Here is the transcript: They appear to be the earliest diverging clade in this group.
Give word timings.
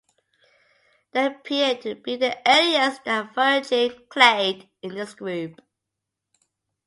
They 1.11 1.27
appear 1.27 1.75
to 1.83 1.93
be 1.93 2.15
the 2.15 2.35
earliest 2.47 3.03
diverging 3.03 4.07
clade 4.09 4.67
in 4.81 4.95
this 4.95 5.13
group. 5.13 5.61